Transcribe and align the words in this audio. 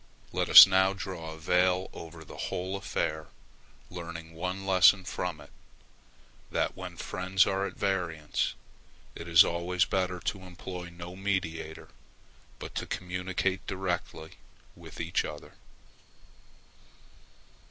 Let 0.31 0.49
us 0.49 0.65
now 0.65 0.93
draw 0.93 1.29
a 1.29 1.37
veil 1.37 1.87
over 1.93 2.25
the 2.25 2.35
whole 2.49 2.75
affair, 2.75 3.27
learning 3.91 4.33
one 4.33 4.65
lesson 4.65 5.03
from 5.05 5.39
it, 5.39 5.51
that 6.49 6.75
when 6.75 6.97
friends 6.97 7.45
are 7.45 7.67
at 7.67 7.75
variance, 7.75 8.55
it 9.13 9.27
is 9.27 9.43
always 9.43 9.85
better 9.85 10.19
to 10.19 10.41
employ 10.41 10.89
no 10.89 11.15
mediator, 11.15 11.89
but 12.57 12.73
to 12.81 12.87
communicate 12.87 13.67
directly 13.67 14.39
with 14.75 14.99
each 14.99 15.23
other. 15.23 15.53